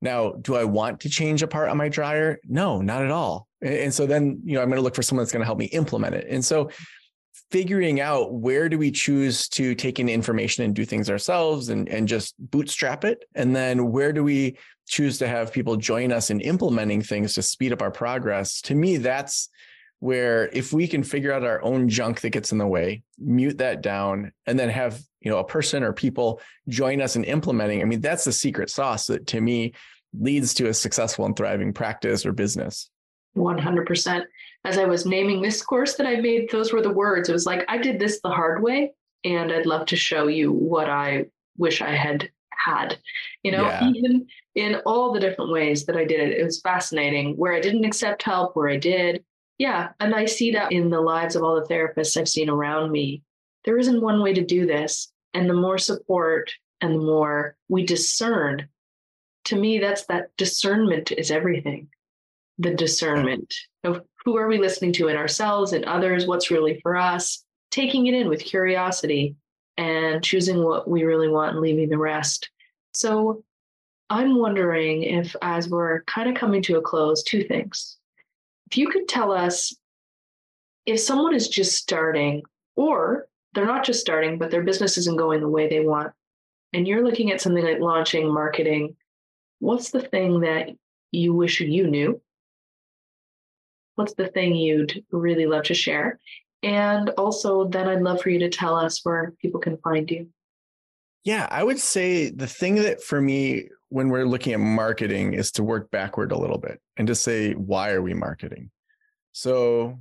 [0.00, 2.38] Now, do I want to change a part on my dryer?
[2.48, 3.48] No, not at all.
[3.60, 5.58] And so then, you know, I'm going to look for someone that's going to help
[5.58, 6.26] me implement it.
[6.30, 6.70] And so
[7.50, 11.88] figuring out where do we choose to take in information and do things ourselves and,
[11.88, 13.24] and just bootstrap it?
[13.34, 17.42] And then where do we choose to have people join us in implementing things to
[17.42, 18.60] speed up our progress?
[18.62, 19.48] To me that's
[20.00, 23.58] where if we can figure out our own junk that gets in the way mute
[23.58, 27.80] that down and then have you know a person or people join us in implementing
[27.80, 29.72] i mean that's the secret sauce that to me
[30.18, 32.90] leads to a successful and thriving practice or business
[33.36, 34.24] 100%
[34.64, 37.28] as I was naming this course that I made, those were the words.
[37.28, 38.92] It was like, I did this the hard way,
[39.24, 42.98] and I'd love to show you what I wish I had had.
[43.44, 43.90] You know, yeah.
[43.90, 47.60] even in all the different ways that I did it, it was fascinating where I
[47.60, 49.24] didn't accept help, where I did.
[49.58, 49.90] Yeah.
[50.00, 53.22] And I see that in the lives of all the therapists I've seen around me.
[53.64, 55.12] There isn't one way to do this.
[55.32, 58.68] And the more support and the more we discern,
[59.44, 61.88] to me, that's that discernment is everything.
[62.58, 66.26] The discernment of who are we listening to in ourselves and others?
[66.26, 67.44] What's really for us?
[67.70, 69.36] Taking it in with curiosity
[69.76, 72.50] and choosing what we really want and leaving the rest.
[72.92, 73.44] So
[74.08, 77.98] I'm wondering if, as we're kind of coming to a close, two things.
[78.70, 79.76] If you could tell us
[80.86, 82.42] if someone is just starting,
[82.74, 86.12] or they're not just starting, but their business isn't going the way they want,
[86.72, 88.96] and you're looking at something like launching, marketing,
[89.58, 90.70] what's the thing that
[91.12, 92.20] you wish you knew
[93.96, 96.20] what's the thing you'd really love to share?
[96.62, 100.28] And also, then I'd love for you to tell us where people can find you.
[101.24, 105.50] Yeah, I would say the thing that for me, when we're looking at marketing, is
[105.52, 108.70] to work backward a little bit and to say, why are we marketing?
[109.32, 109.98] So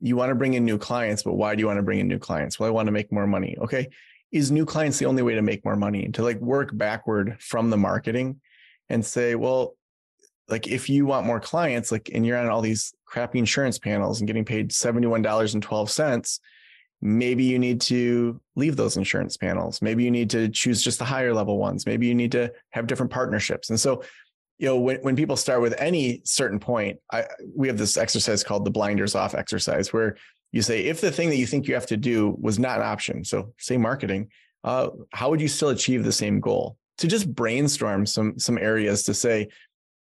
[0.00, 2.08] you want to bring in new clients, but why do you want to bring in
[2.08, 2.60] new clients?
[2.60, 3.56] Well, I want to make more money.
[3.60, 3.88] Okay.
[4.30, 6.04] Is new clients the only way to make more money?
[6.04, 8.40] And to like work backward from the marketing
[8.90, 9.74] and say, well,
[10.48, 14.20] like if you want more clients, like and you're on all these crappy insurance panels
[14.20, 16.40] and getting paid $71.12,
[17.00, 19.80] maybe you need to leave those insurance panels.
[19.80, 21.86] Maybe you need to choose just the higher level ones.
[21.86, 23.70] Maybe you need to have different partnerships.
[23.70, 24.02] And so,
[24.58, 28.42] you know, when, when people start with any certain point, I, we have this exercise
[28.42, 30.16] called the blinders off exercise, where
[30.50, 32.86] you say, if the thing that you think you have to do was not an
[32.86, 34.28] option, so say marketing,
[34.64, 36.76] uh, how would you still achieve the same goal?
[36.98, 39.48] To just brainstorm some some areas to say,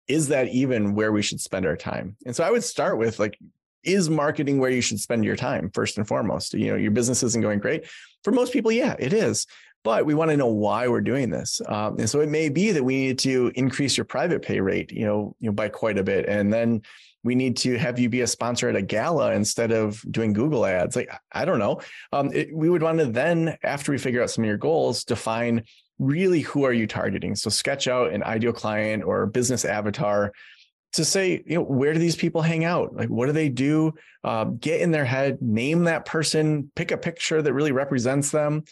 [0.07, 2.15] is that even where we should spend our time?
[2.25, 3.37] And so I would start with like,
[3.83, 6.53] is marketing where you should spend your time first and foremost?
[6.53, 7.85] You know, your business isn't going great.
[8.23, 9.47] For most people, yeah, it is.
[9.83, 12.71] But we want to know why we're doing this, um, and so it may be
[12.71, 15.97] that we need to increase your private pay rate, you know, you know, by quite
[15.97, 16.81] a bit, and then
[17.23, 20.65] we need to have you be a sponsor at a gala instead of doing Google
[20.65, 20.95] ads.
[20.95, 21.79] Like I don't know,
[22.11, 25.05] um, it, we would want to then, after we figure out some of your goals,
[25.05, 25.63] define
[25.99, 27.35] really who are you targeting?
[27.35, 30.31] So sketch out an ideal client or business avatar
[30.93, 32.95] to say, you know, where do these people hang out?
[32.95, 33.93] Like, what do they do?
[34.23, 38.63] Uh, get in their head, name that person, pick a picture that really represents them.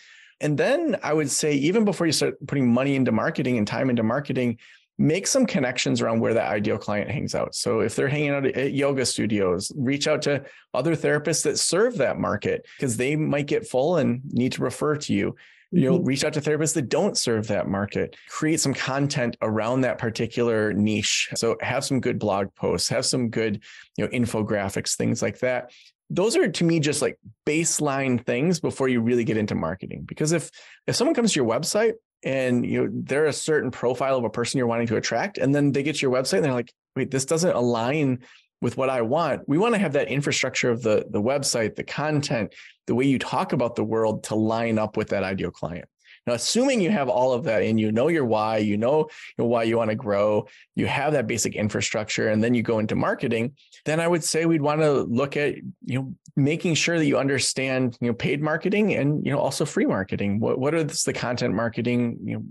[0.41, 3.89] And then I would say, even before you start putting money into marketing and time
[3.89, 4.59] into marketing,
[4.97, 7.53] make some connections around where that ideal client hangs out.
[7.53, 11.97] So if they're hanging out at yoga studios, reach out to other therapists that serve
[11.97, 15.35] that market because they might get full and need to refer to you
[15.71, 16.05] you know mm-hmm.
[16.05, 18.15] reach out to therapists that don't serve that market.
[18.29, 21.29] Create some content around that particular niche.
[21.35, 23.61] So have some good blog posts have some good
[23.97, 25.71] you know infographics things like that.
[26.09, 30.03] Those are to me just like baseline things before you really get into marketing.
[30.05, 30.51] Because if
[30.87, 31.93] if someone comes to your website
[32.25, 35.53] and you know they're a certain profile of a person you're wanting to attract and
[35.53, 38.19] then they get to your website and they're like wait this doesn't align
[38.61, 41.83] with what i want we want to have that infrastructure of the the website the
[41.83, 42.53] content
[42.87, 45.87] the way you talk about the world to line up with that ideal client
[46.27, 49.63] now, assuming you have all of that and you know your why, you know, why
[49.63, 53.53] you want to grow, you have that basic infrastructure, and then you go into marketing,
[53.85, 57.19] then I would say we'd want to look at, you know, making sure that you
[57.19, 60.39] understand, you know, paid marketing and, you know, also free marketing.
[60.39, 62.45] What, what are the content marketing, you know,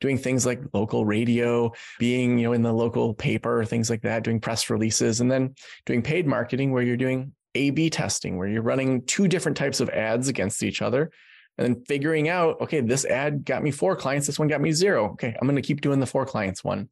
[0.00, 4.22] doing things like local radio, being, you know, in the local paper, things like that,
[4.22, 8.46] doing press releases, and then doing paid marketing where you're doing a B testing, where
[8.46, 11.10] you're running two different types of ads against each other
[11.58, 14.72] and then figuring out, okay, this ad got me four clients, this one got me
[14.72, 15.10] zero.
[15.12, 16.80] Okay, I'm going to keep doing the four clients one.
[16.80, 16.88] And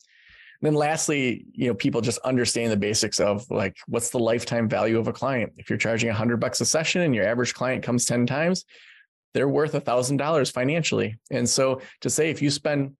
[0.62, 4.98] then lastly, you know, people just understand the basics of like what's the lifetime value
[4.98, 5.52] of a client.
[5.58, 8.64] If you're charging a hundred bucks a session and your average client comes 10 times,
[9.34, 11.18] they're worth a thousand dollars financially.
[11.30, 12.96] And so to say if you spend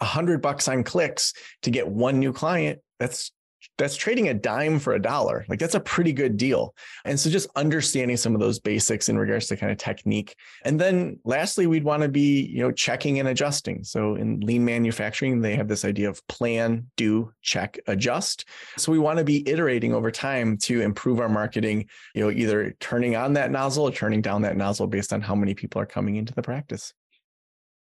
[0.00, 1.32] a hundred bucks on clicks
[1.62, 3.32] to get one new client, that's
[3.76, 5.44] that's trading a dime for a dollar.
[5.48, 6.74] Like that's a pretty good deal.
[7.04, 10.34] And so just understanding some of those basics in regards to kind of technique.
[10.64, 13.84] And then lastly, we'd want to be, you know, checking and adjusting.
[13.84, 18.46] So in lean manufacturing, they have this idea of plan, do, check, adjust.
[18.76, 22.74] So we want to be iterating over time to improve our marketing, you know, either
[22.80, 25.86] turning on that nozzle or turning down that nozzle based on how many people are
[25.86, 26.92] coming into the practice.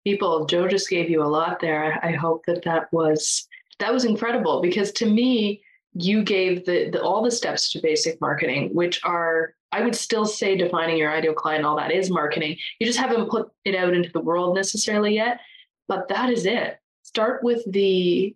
[0.06, 2.00] People, Joe just gave you a lot there.
[2.04, 3.48] I hope that that was
[3.80, 5.62] that was incredible because to me,
[5.94, 10.26] you gave the, the, all the steps to basic marketing, which are I would still
[10.26, 12.58] say defining your ideal client, all that is marketing.
[12.80, 15.40] You just haven't put it out into the world necessarily yet,
[15.88, 16.80] but that is it.
[17.04, 18.36] Start with the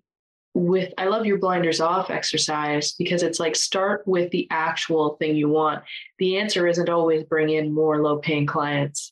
[0.55, 5.35] with I love your blinders off exercise because it's like start with the actual thing
[5.35, 5.83] you want.
[6.19, 9.11] The answer isn't always bring in more low paying clients.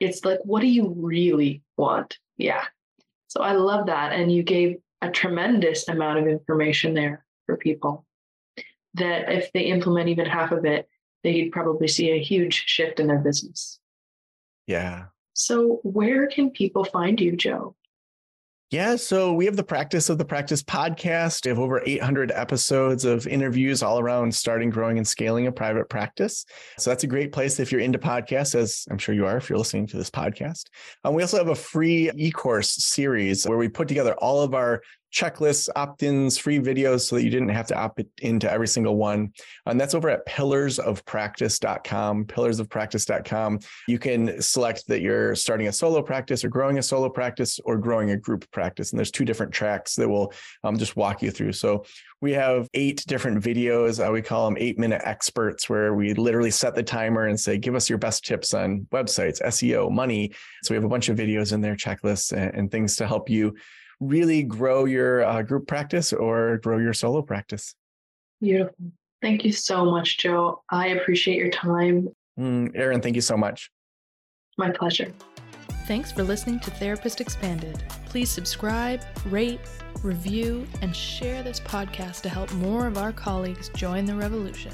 [0.00, 2.18] It's like what do you really want?
[2.36, 2.64] Yeah.
[3.28, 8.06] So I love that and you gave a tremendous amount of information there for people
[8.94, 10.88] that if they implement even half of it,
[11.22, 13.78] they'd probably see a huge shift in their business.
[14.66, 15.06] Yeah.
[15.34, 17.74] So, where can people find you, Joe?
[18.72, 21.44] Yeah, so we have the Practice of the Practice podcast.
[21.44, 25.90] We have over 800 episodes of interviews all around starting, growing, and scaling a private
[25.90, 26.46] practice.
[26.78, 29.50] So that's a great place if you're into podcasts, as I'm sure you are if
[29.50, 30.68] you're listening to this podcast.
[31.04, 34.54] Um, we also have a free e course series where we put together all of
[34.54, 34.80] our
[35.12, 39.32] checklists, opt-ins, free videos so that you didn't have to opt into every single one.
[39.66, 43.58] And that's over at pillarsofpractice.com, pillarsofpractice.com.
[43.88, 47.76] You can select that you're starting a solo practice or growing a solo practice or
[47.76, 48.90] growing a group practice.
[48.90, 50.32] And there's two different tracks that will
[50.64, 51.52] um, just walk you through.
[51.52, 51.84] So
[52.22, 54.04] we have eight different videos.
[54.04, 57.58] Uh, we call them eight minute experts, where we literally set the timer and say,
[57.58, 60.32] give us your best tips on websites, SEO, money.
[60.62, 63.28] So we have a bunch of videos in there, checklists, and, and things to help
[63.28, 63.54] you
[64.02, 67.74] really grow your uh, group practice or grow your solo practice.
[68.40, 68.92] Beautiful.
[69.20, 70.62] Thank you so much, Joe.
[70.68, 72.08] I appreciate your time.
[72.38, 73.70] Mm, Erin, thank you so much.
[74.58, 75.12] My pleasure.
[75.86, 77.82] Thanks for listening to Therapist Expanded.
[78.06, 79.60] Please subscribe, rate,
[80.02, 84.72] review, and share this podcast to help more of our colleagues join the revolution.